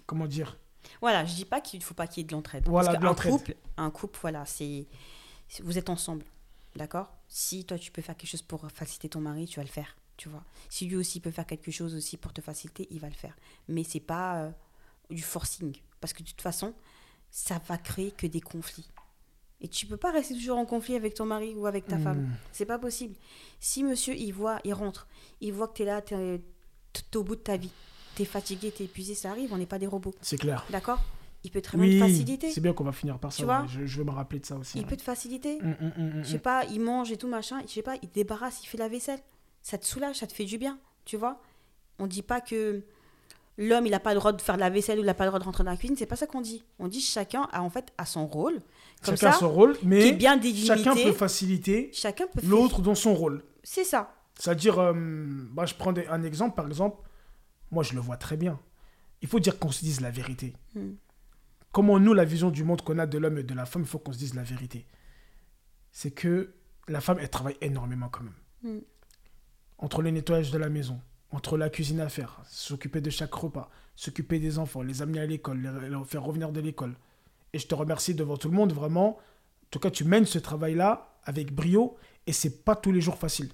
[0.05, 0.57] comment dire
[1.01, 2.63] Voilà, je dis pas qu'il ne faut pas qu'il y ait de l'entraide.
[2.67, 4.85] Voilà, Parce qu'un couple, un couple, voilà, c'est.
[5.61, 6.25] Vous êtes ensemble.
[6.75, 7.11] D'accord?
[7.27, 9.95] Si toi, tu peux faire quelque chose pour faciliter ton mari, tu vas le faire.
[10.17, 13.07] Tu vois Si lui aussi peut faire quelque chose aussi pour te faciliter, il va
[13.07, 13.35] le faire.
[13.67, 14.51] Mais c'est pas euh,
[15.09, 15.75] du forcing.
[16.01, 16.73] Parce que de toute façon,
[17.31, 18.89] ça va créer que des conflits.
[19.61, 22.03] Et tu peux pas rester toujours en conflit avec ton mari ou avec ta Hmm.
[22.03, 22.35] femme.
[22.51, 23.15] C'est pas possible.
[23.59, 25.07] Si monsieur, il voit, il rentre,
[25.41, 26.41] il voit que tu es là, tu es,
[27.15, 27.71] au bout de ta vie,
[28.15, 30.13] tu es fatigué, tu es épuisé, ça arrive, on n'est pas des robots.
[30.21, 30.65] C'est clair.
[30.69, 30.99] D'accord?
[31.45, 32.51] Il peut très bien Oui, te faciliter.
[32.51, 33.37] c'est bien qu'on va finir par ça.
[33.39, 33.61] Tu vois?
[33.61, 34.77] ouais, je, je vais me rappeler de ça aussi.
[34.77, 34.89] Il ouais.
[34.89, 35.59] peut te faciliter.
[35.61, 37.59] Mm, mm, mm, mm, Je sais pas, il mange et tout machin.
[37.67, 39.19] Je sais pas, il te débarrasse, il fait la vaisselle.
[39.61, 40.77] Ça te soulage, ça te fait du bien.
[41.05, 41.41] Tu vois?
[41.99, 42.81] On dit pas que
[43.57, 45.25] l'homme, il n'a pas le droit de faire de la vaisselle ou il n'a pas
[45.25, 45.97] le droit de rentrer dans la cuisine.
[45.97, 46.63] C'est pas ça qu'on dit.
[46.79, 48.61] On dit chacun a en fait à son rôle.
[49.03, 50.67] Comme Chacun a son rôle, qui est mais bien délimité.
[50.77, 51.91] chacun peut faciliter
[52.43, 53.43] l'autre dans son rôle.
[53.63, 54.13] C'est ça.
[54.39, 54.93] C'est-à-dire, euh,
[55.51, 56.97] bah, je prends des- un exemple, par exemple,
[57.73, 58.59] moi je le vois très bien.
[59.21, 60.53] Il faut dire qu'on se dise la vérité.
[60.75, 60.93] Hmm.
[61.71, 63.87] Comment nous, la vision du monde qu'on a de l'homme et de la femme, il
[63.87, 64.85] faut qu'on se dise la vérité.
[65.91, 66.53] C'est que
[66.87, 68.33] la femme, elle travaille énormément quand même.
[68.61, 68.81] Hmm.
[69.79, 73.69] Entre le nettoyage de la maison, entre la cuisine à faire, s'occuper de chaque repas,
[73.95, 76.95] s'occuper des enfants, les amener à l'école, les, les faire revenir de l'école.
[77.53, 79.17] Et je te remercie devant tout le monde, vraiment.
[79.17, 83.17] En tout cas, tu mènes ce travail-là avec brio et c'est pas tous les jours
[83.17, 83.49] facile.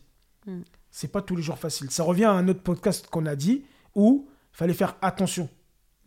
[0.46, 0.62] Mm.
[0.92, 1.92] C'est pas tous les jours facile.
[1.92, 3.64] Ça revient à un autre podcast qu'on a dit
[3.96, 5.50] où il fallait faire attention.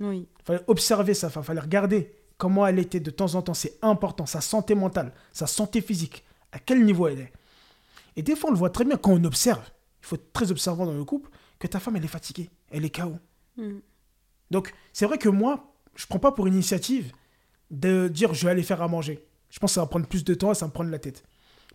[0.01, 0.29] Oui.
[0.41, 3.55] Il fallait observer sa femme, il fallait regarder comment elle était de temps en temps.
[3.55, 7.33] C'est important, sa santé mentale, sa santé physique, à quel niveau elle est.
[8.17, 9.63] Et des fois, on le voit très bien quand on observe.
[10.03, 12.85] Il faut être très observant dans le couple que ta femme, elle est fatiguée, elle
[12.85, 13.15] est KO.
[13.57, 13.79] Mm.
[14.51, 17.13] Donc, c'est vrai que moi, je prends pas pour initiative
[17.71, 19.25] de dire je vais aller faire à manger.
[19.51, 20.99] Je pense que ça va prendre plus de temps et ça va me prendre la
[20.99, 21.25] tête.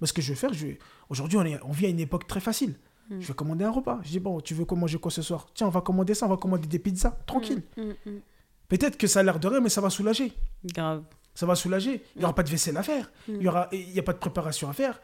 [0.02, 0.80] Mais ce que je vais faire, je vais...
[1.10, 1.60] aujourd'hui, on, est...
[1.64, 2.76] on vit à une époque très facile.
[3.10, 3.20] Mm.
[3.20, 4.00] Je vais commander un repas.
[4.04, 5.48] Je dis, bon, tu veux manger quoi ce soir?
[5.54, 7.64] Tiens, on va commander ça, on va commander des pizzas, tranquille.
[7.76, 8.20] Mm, mm, mm.
[8.68, 10.34] Peut-être que ça a l'air de rien, mais ça va soulager.
[10.66, 11.04] Grave.
[11.34, 12.04] Ça va soulager.
[12.16, 13.10] Il n'y aura pas de vaisselle à faire.
[13.28, 13.70] Il n'y aura...
[13.72, 15.00] il y a pas de préparation à faire.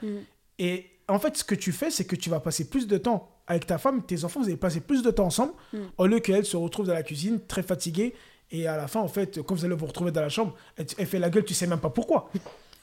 [0.59, 3.29] Et en fait, ce que tu fais, c'est que tu vas passer plus de temps
[3.47, 5.53] avec ta femme, tes enfants, vous allez passer plus de temps ensemble,
[5.97, 8.13] au lieu qu'elle se retrouve dans la cuisine, très fatiguée.
[8.51, 10.85] Et à la fin, en fait, quand vous allez vous retrouver dans la chambre, elle,
[10.97, 12.29] elle fait la gueule, tu sais même pas pourquoi.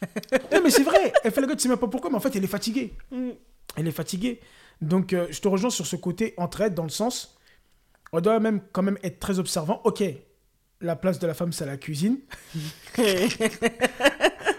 [0.53, 2.21] non, mais c'est vrai, elle fait la gueule, tu sais même pas pourquoi, mais en
[2.21, 2.95] fait, elle est fatiguée.
[3.77, 4.41] Elle est fatiguée.
[4.81, 7.39] Donc, euh, je te rejoins sur ce côté entraide, dans le sens,
[8.13, 9.81] on doit même quand même être très observant.
[9.85, 10.03] Ok,
[10.81, 12.19] la place de la femme, c'est la cuisine.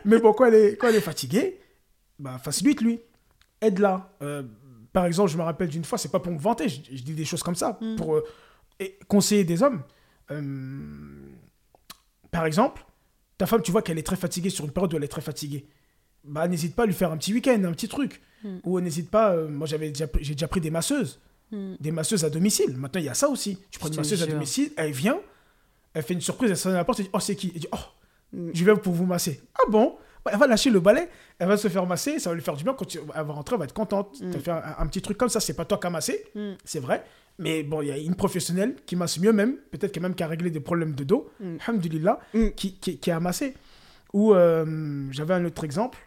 [0.05, 1.59] Mais bon, quand elle est, quand elle est fatiguée,
[2.19, 2.99] bah, facilite lui.
[3.61, 4.15] Aide-la.
[4.21, 4.43] Euh,
[4.93, 7.13] par exemple, je me rappelle d'une fois, c'est pas pour me vanter, je, je dis
[7.13, 7.95] des choses comme ça, Mm.
[7.95, 8.23] pour euh,
[9.07, 9.83] conseiller des hommes.
[12.31, 12.85] Par exemple,
[13.37, 15.21] ta femme, tu vois qu'elle est très fatiguée sur une période où elle est très
[15.21, 15.65] fatiguée.
[16.23, 18.21] Bah, n'hésite pas à lui faire un petit week-end, un petit truc.
[18.43, 18.57] Mm.
[18.63, 21.19] Ou n'hésite pas, euh, moi j'avais déjà, j'ai déjà pris des masseuses,
[21.51, 21.73] Mm.
[21.79, 22.75] des masseuses à domicile.
[22.77, 23.57] Maintenant, il y a ça aussi.
[23.71, 25.19] Tu prends une masseuse à domicile, elle vient,
[25.93, 27.51] elle fait une surprise, elle sonne à la porte, elle dit Oh, c'est qui?
[27.53, 27.77] Elle dit Oh,
[28.33, 28.51] Mm.
[28.53, 29.41] je viens pour vous masser.
[29.55, 29.97] Ah bon?
[30.31, 32.63] Elle va lâcher le balai, elle va se faire masser, ça va lui faire du
[32.63, 32.73] bien.
[32.75, 34.15] Quand tu- elle va rentrer, elle va être contente.
[34.31, 36.23] Tu fait un, un petit truc comme ça, c'est pas toi qui as massé,
[36.63, 37.03] c'est vrai.
[37.39, 40.21] Mais bon, il y a une professionnelle qui masse mieux même, peut-être qu'elle même qui
[40.23, 41.29] a réglé des problèmes de dos,
[41.67, 42.19] alhamdulillah,
[42.55, 43.55] qui, qui, qui a massé.
[44.13, 45.97] Ou euh, j'avais un autre exemple.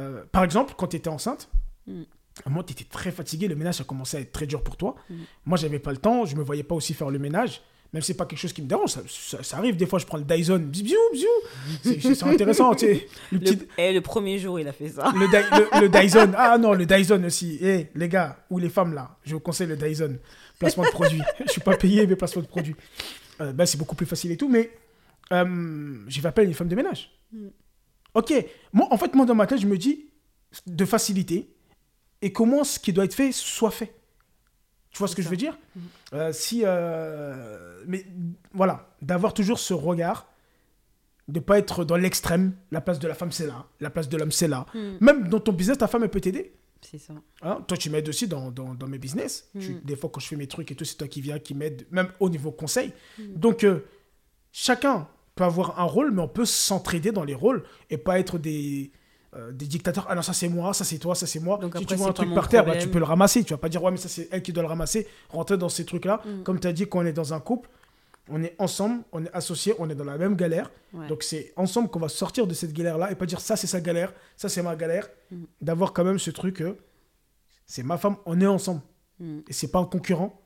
[0.00, 1.48] Euh, par exemple, quand tu étais enceinte,
[1.86, 2.02] Mm.
[2.46, 4.94] moi, tu étais très fatigué, le ménage a commencé à être très dur pour toi.
[5.10, 5.14] Mm.
[5.46, 7.60] Moi, j'avais pas le temps, je me voyais pas aussi faire le ménage.
[7.94, 9.98] Même si c'est pas quelque chose qui me dérange, ça, ça- ça arrive des fois,
[9.98, 11.26] je prends le Dyson, bisou, bisou.
[11.82, 13.08] C'est- intéressant, tu sais.
[13.32, 15.10] Le, petit, Le, eh, le premier jour, il a fait ça.
[15.16, 16.32] le, Dy- le- le Dyson.
[16.36, 17.56] Ah non, le Dyson aussi.
[17.62, 20.18] Eh, les gars, ou les femmes là, je vous conseille le Dyson.
[20.58, 21.22] Placement de produit.
[21.46, 22.76] je suis pas payé, mais placement de produit.
[23.40, 24.70] Euh, ben, c'est beaucoup plus facile et tout, mais
[25.32, 27.10] euh, j'ai fait appel à une femme de ménage.
[27.32, 27.46] Mm.
[28.14, 28.32] Ok,
[28.72, 30.06] moi, en fait, moi, dans ma tête, je me dis
[30.66, 31.54] de facilité
[32.22, 33.94] et comment ce qui doit être fait soit fait.
[34.90, 35.56] Tu vois ce que je veux dire?
[35.76, 35.82] Mhm.
[36.14, 38.06] Euh, Si, euh, mais
[38.52, 40.26] voilà, d'avoir toujours ce regard,
[41.28, 42.56] de pas être dans l'extrême.
[42.70, 43.66] La place de la femme, c'est là.
[43.80, 44.64] La place de l'homme, c'est là.
[44.74, 44.78] Mm.
[45.02, 46.54] Même dans ton business, ta femme, elle peut t'aider.
[46.80, 47.12] C'est ça.
[47.42, 49.50] Hein, toi, tu m'aides aussi dans, dans, dans mes business.
[49.54, 49.60] Mm.
[49.60, 51.52] Tu- des fois, quand je fais mes trucs et tout, c'est toi qui viens, qui
[51.54, 52.94] m'aide, même au niveau conseil.
[53.18, 53.22] Mm.
[53.34, 53.80] Donc, euh,
[54.52, 55.06] chacun
[55.38, 58.90] peut avoir un rôle, mais on peut s'entraider dans les rôles et pas être des,
[59.36, 60.06] euh, des dictateurs.
[60.10, 61.58] Ah non, ça c'est moi, ça c'est toi, ça c'est moi.
[61.58, 63.44] Donc si après, tu vois un truc par terre, bah, tu peux le ramasser.
[63.44, 65.06] Tu vas pas dire, ouais, mais ça c'est elle qui doit le ramasser.
[65.30, 66.20] Rentrer dans ces trucs-là.
[66.24, 66.42] Mm.
[66.42, 67.70] Comme tu as dit, quand on est dans un couple,
[68.28, 70.70] on est ensemble, on est associés, on est dans la même galère.
[70.92, 71.06] Ouais.
[71.06, 73.80] Donc c'est ensemble qu'on va sortir de cette galère-là et pas dire ça c'est sa
[73.80, 75.08] galère, ça c'est ma galère.
[75.30, 75.44] Mm.
[75.60, 76.76] D'avoir quand même ce truc, euh,
[77.64, 78.82] c'est ma femme, on est ensemble.
[79.20, 79.38] Mm.
[79.48, 80.42] Et c'est pas un concurrent,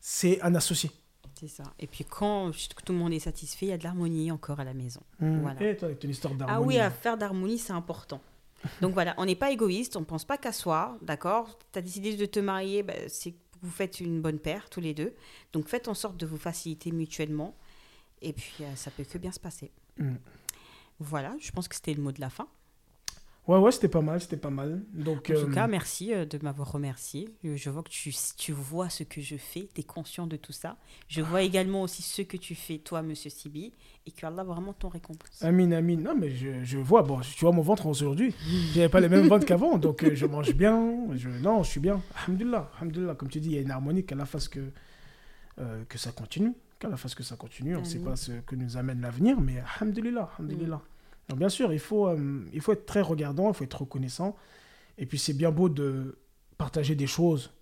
[0.00, 0.90] c'est un associé.
[1.38, 1.64] C'est ça.
[1.78, 2.50] Et puis quand
[2.84, 5.00] tout le monde est satisfait, il y a de l'harmonie encore à la maison.
[5.20, 5.62] Voilà.
[5.62, 6.58] Et toi, avec ton histoire d'harmonie.
[6.58, 8.20] Ah oui, à faire d'harmonie, c'est important.
[8.80, 11.58] Donc voilà, on n'est pas égoïste, on ne pense pas qu'à soi, d'accord?
[11.72, 14.80] Tu as décidé de te marier, bah, c'est que vous faites une bonne paire, tous
[14.80, 15.14] les deux.
[15.52, 17.54] Donc faites en sorte de vous faciliter mutuellement.
[18.22, 19.70] Et puis, euh, ça peut que bien se passer.
[19.98, 20.14] Mm.
[20.98, 22.48] Voilà, je pense que c'était le mot de la fin.
[23.48, 24.82] Ouais, ouais, c'était pas mal, c'était pas mal.
[24.92, 27.28] Donc, En euh, tout cas, merci euh, de m'avoir remercié.
[27.44, 30.36] Euh, Je vois que tu, tu vois ce que je fais, tu es conscient de
[30.36, 30.76] tout ça.
[31.06, 33.72] Je vois également aussi ce que tu fais, toi, monsieur Sibi,
[34.04, 35.42] et que Allah vraiment ton récompense.
[35.42, 36.02] Amine, Amine.
[36.02, 38.34] Non, mais je, je vois, bon, tu vois mon ventre aujourd'hui.
[38.74, 41.06] J'avais pas les mêmes ventres qu'avant, donc euh, je mange bien.
[41.14, 42.02] Je, non, je suis bien.
[42.24, 43.14] Alhamdulillah, alhamdulillah.
[43.14, 44.72] Comme tu dis, il y a une harmonie qu'à la fasse que,
[45.60, 46.52] euh, que ça continue.
[46.80, 47.76] Qu'à la fasse que ça continue.
[47.76, 50.82] On ne sait pas ce que nous amène l'avenir, mais alhamdulillah, alhamdulillah.
[51.34, 54.36] Bien sûr, il faut, euh, il faut être très regardant, il faut être reconnaissant.
[54.96, 56.18] Et puis, c'est bien beau de
[56.56, 57.52] partager des choses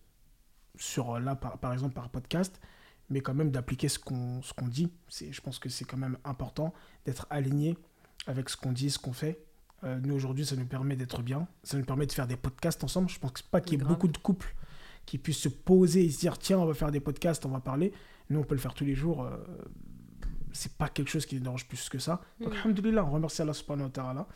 [0.77, 2.61] sur, euh, là, par, par exemple, par podcast,
[3.09, 4.93] mais quand même d'appliquer ce qu'on dit.
[5.09, 6.75] Je pense que c'est quand même important
[7.07, 7.77] d'être aligné
[8.27, 9.43] avec ce qu'on dit, ce qu'on fait.
[9.83, 11.47] Euh, nous, aujourd'hui, ça nous permet d'être bien.
[11.63, 13.09] Ça nous permet de faire des podcasts ensemble.
[13.09, 14.55] Je pense pas qu'il y ait beaucoup de couples
[15.07, 17.61] qui puissent se poser et se dire tiens, on va faire des podcasts, on va
[17.61, 17.93] parler.
[18.31, 19.23] Nous, on peut le faire tous les jours.
[19.25, 19.37] euh,
[20.55, 22.23] c'est pas quelque chose qui nous dérange plus que ça.
[22.41, 24.27] Donc, alhamdulillah, on remercie Allah subhanahu wa ta'ala.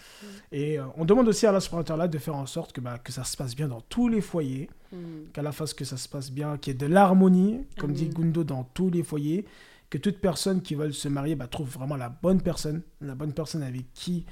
[0.53, 2.81] Et euh, on demande aussi à Allah subhanahu wa ta'ala de faire en sorte que,
[2.81, 5.31] bah, que ça se passe bien dans tous les foyers Mm.
[5.35, 8.05] qu'à la fasse que ça se passe bien, qu'il y ait de l'harmonie, comme dit
[8.07, 8.15] Amin.
[8.15, 9.45] Gundo, dans tous les foyers,
[9.91, 13.35] que toute personne qui veut se marier bah, trouve vraiment la bonne personne, la bonne
[13.35, 14.25] personne avec qui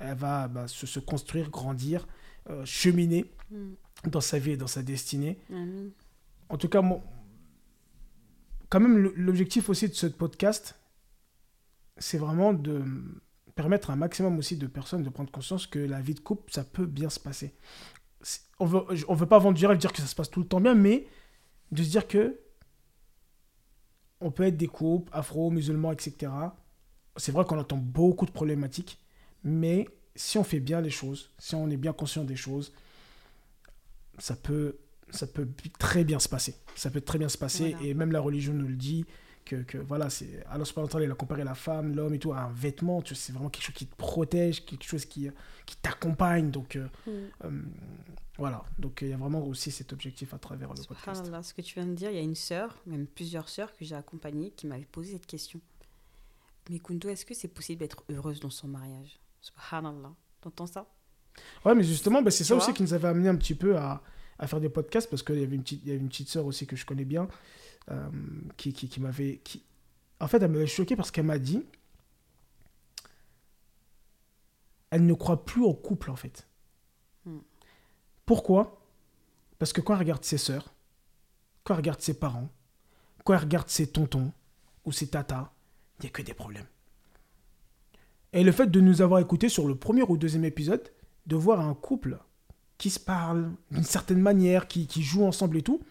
[0.00, 2.08] elle va bah, se, se construire, grandir,
[2.50, 4.10] euh, cheminer Mm.
[4.10, 5.38] dans sa vie et dans sa destinée.
[6.48, 7.02] En tout cas, mon-
[8.68, 10.76] quand même, l'objectif aussi de ce podcast,
[12.00, 12.82] c'est vraiment de
[13.54, 16.50] permettre à un maximum aussi de personnes de prendre conscience que la vie de couple,
[16.52, 17.54] ça peut bien se passer.
[18.58, 20.46] On veut, on veut pas vendre du rêve, dire que ça se passe tout le
[20.46, 21.06] temps bien, mais
[21.70, 22.40] de se dire que
[24.20, 26.32] on peut être des couples afro, musulmans, etc.
[27.16, 28.98] C'est vrai qu'on entend beaucoup de problématiques,
[29.44, 32.72] mais si on fait bien les choses, si on est bien conscient des choses,
[34.18, 34.78] ça peut,
[35.10, 36.54] ça peut très bien se passer.
[36.74, 37.86] Ça peut très bien se passer, Voilà.
[37.86, 39.06] et même la religion nous le dit,
[39.44, 42.40] que, que voilà, c'est wa ta'ala, il a comparé la femme, l'homme et tout à
[42.40, 45.28] un vêtement, tu vois, c'est vraiment quelque chose qui te protège, quelque chose qui,
[45.66, 47.10] qui t'accompagne, donc euh, Mm.
[47.44, 47.62] euh,
[48.38, 51.30] voilà, donc il y a vraiment aussi cet objectif à travers le podcast.
[51.42, 53.84] Ce que tu viens de dire, il y a une sœur, même plusieurs sœurs que
[53.84, 55.60] j'ai accompagnées, qui m'avaient posé cette question.
[56.70, 59.18] Mais Kundo, est-ce que c'est possible d'être heureuse dans son mariage?
[59.40, 60.12] Subhanallah.
[60.40, 60.86] T'entends ça?
[61.64, 64.02] Ouais, mais justement, bah, c'est ça aussi qui nous avait amené un petit peu à,
[64.38, 66.28] à faire des podcasts parce qu'il y avait une petite, il y avait une petite
[66.28, 67.26] sœur aussi que je connais bien euh,
[68.56, 69.40] qui, qui, qui m'avait.
[69.44, 69.62] Qui...
[70.20, 71.64] En fait, elle m'avait choqué parce qu'elle m'a dit.
[74.90, 76.48] Elle ne croit plus au couple en fait.
[77.24, 77.38] Hmm.
[78.26, 78.84] Pourquoi?
[79.58, 80.74] Parce que quand elle regarde ses sœurs,
[81.62, 82.48] quand elle regarde ses parents,
[83.24, 84.32] quand elle regarde ses tontons
[84.84, 85.52] ou ses tatas,
[85.98, 86.66] il n'y a que des problèmes.
[88.32, 90.90] Et le fait de nous avoir écoutés sur le premier ou deuxième épisode,
[91.26, 92.18] de voir un couple
[92.78, 95.82] qui se parle d'une certaine manière, qui, qui joue ensemble et tout,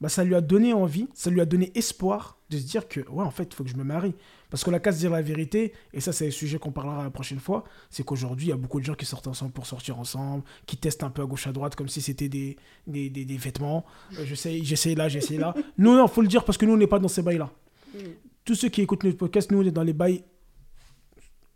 [0.00, 3.00] bah, ça lui a donné envie, ça lui a donné espoir de se dire que,
[3.08, 4.14] ouais, en fait, il faut que je me marie.
[4.50, 7.02] Parce qu'on n'a qu'à se dire la vérité, et ça, c'est un sujet qu'on parlera
[7.02, 9.66] la prochaine fois, c'est qu'aujourd'hui, il y a beaucoup de gens qui sortent ensemble pour
[9.66, 12.56] sortir ensemble, qui testent un peu à gauche à droite comme si c'était des,
[12.86, 13.84] des, des, des vêtements.
[14.18, 15.54] Euh, j'essaie, j'essaie là, j'essaie là.
[15.78, 17.50] nous, non, faut le dire parce que nous, on n'est pas dans ces bails-là.
[17.94, 17.98] Mm.
[18.44, 20.22] Tous ceux qui écoutent notre podcast, nous, on est dans les bails.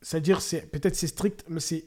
[0.03, 1.85] C'est-à-dire, c'est, peut-être c'est strict, mais c'est.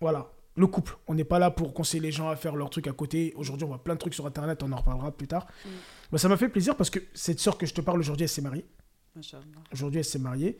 [0.00, 0.30] Voilà.
[0.58, 0.98] Le couple.
[1.06, 3.32] On n'est pas là pour conseiller les gens à faire leurs trucs à côté.
[3.36, 5.46] Aujourd'hui, on voit plein de trucs sur Internet, on en reparlera plus tard.
[5.64, 5.68] Mm.
[6.10, 8.28] Bah, ça m'a fait plaisir parce que cette sœur que je te parle aujourd'hui, elle
[8.28, 8.66] s'est mariée.
[9.72, 10.58] Aujourd'hui, elle s'est mariée.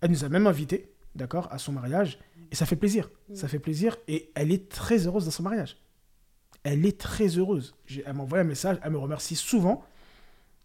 [0.00, 2.18] Elle nous a même invités, d'accord, à son mariage.
[2.52, 3.10] Et ça fait plaisir.
[3.34, 3.96] Ça fait plaisir.
[4.08, 5.76] Et elle est très heureuse dans son mariage.
[6.62, 7.74] Elle est très heureuse.
[7.86, 8.78] J'ai- Elle m'a envoyé un message.
[8.84, 9.84] Elle me remercie souvent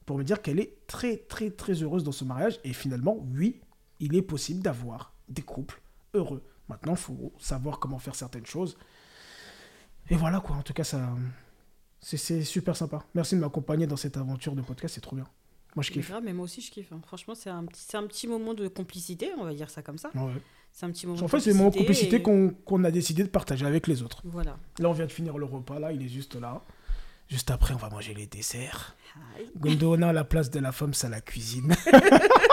[0.05, 2.59] pour me dire qu'elle est très, très, très heureuse dans son mariage.
[2.63, 3.61] Et finalement, oui,
[3.99, 5.81] il est possible d'avoir des couples
[6.13, 6.43] heureux.
[6.69, 8.77] Maintenant, il faut savoir comment faire certaines choses.
[10.09, 10.55] Et voilà, quoi.
[10.55, 11.09] En tout cas, ça.
[12.01, 13.03] C'est super sympa.
[13.15, 14.93] Merci de m'accompagner dans cette aventure de podcast.
[14.95, 15.25] C'est trop bien.
[15.75, 16.09] Moi, je kiffe.
[16.09, 16.91] grave, mais moi aussi je kiffe.
[16.93, 17.01] hein.
[17.05, 19.97] Franchement, c'est un, petit- c'est un petit moment de complicité, on va dire ça comme
[19.97, 20.09] ça.
[20.15, 20.31] Ouais.
[20.71, 23.23] C'est un petit moment En fait, c'est le moment de complicité et- qu'on a décidé
[23.23, 24.21] de partager avec les autres.
[24.23, 24.57] Voilà.
[24.79, 26.61] Là, on vient de finir le repas, là, il est juste là.
[27.27, 28.95] Juste après, on va manger les desserts.
[29.57, 31.75] Gondona, la place de la femme, c'est la cuisine.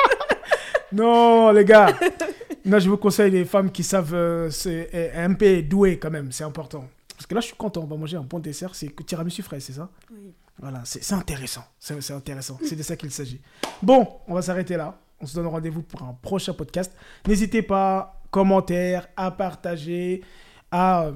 [0.92, 1.96] non, les gars.
[2.64, 6.10] Non, je vous conseille les femmes qui savent euh, c'est euh, un peu douées quand
[6.10, 6.88] même, c'est important.
[7.16, 9.42] Parce que là, je suis content, on va manger un bon dessert, c'est que tiramisu
[9.42, 10.32] frais, c'est ça Oui.
[10.62, 11.64] Voilà, c'est intéressant.
[11.80, 12.58] C'est intéressant.
[12.64, 13.40] C'est de ça qu'il s'agit.
[13.82, 14.96] Bon, on va s'arrêter là.
[15.20, 16.92] On se donne rendez-vous pour un prochain podcast.
[17.26, 20.22] N'hésitez pas, commentaires, à partager,
[20.70, 21.12] à euh,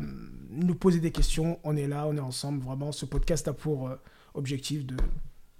[0.50, 1.60] nous poser des questions.
[1.62, 2.62] On est là, on est ensemble.
[2.64, 3.96] Vraiment, ce podcast a pour euh,
[4.34, 4.96] objectif de,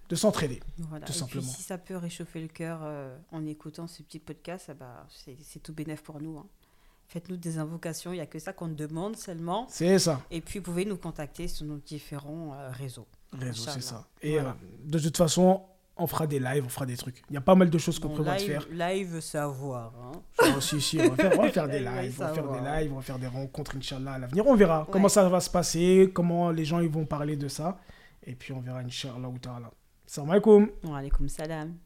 [0.08, 0.60] de s'entraider.
[0.78, 1.04] Voilà.
[1.06, 1.42] Tout et simplement.
[1.42, 5.06] puis si ça peut réchauffer le cœur euh, en écoutant ce petit podcast, ah bah,
[5.42, 6.38] c'est tout bénef pour nous.
[6.38, 6.46] hein.
[7.08, 9.66] Faites-nous des invocations, il n'y a que ça qu'on demande seulement.
[9.68, 10.20] C'est ça.
[10.30, 13.06] Et puis vous pouvez nous contacter sur nos différents euh, réseaux.
[13.32, 14.06] Réseau, c'est ça.
[14.22, 14.50] Et Voilà.
[14.50, 14.52] euh,
[14.90, 15.62] de toute façon,
[15.96, 17.22] on fera des lives, on fera des trucs.
[17.30, 18.66] Il y a pas mal de choses qu'on Bon, prévoit de faire.
[18.70, 19.92] live, savoir.
[20.02, 20.12] hein.
[20.56, 22.60] Oh, si, si, on va faire, on va faire des lives, on va faire des
[22.82, 24.46] lives, on va faire des rencontres, Inch'Allah, à l'avenir.
[24.46, 27.78] On verra comment ça va se passer, comment les gens ils vont parler de ça.
[28.24, 29.28] Et puis on verra, Inch'Allah.
[29.28, 29.70] ou ta'ala.
[30.06, 30.70] Salam alaikum.
[30.84, 31.85] Wa alaikum salam.